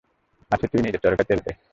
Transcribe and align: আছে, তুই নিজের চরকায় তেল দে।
আছে, 0.51 0.65
তুই 0.71 0.81
নিজের 0.81 1.01
চরকায় 1.03 1.27
তেল 1.29 1.39
দে। 1.45 1.51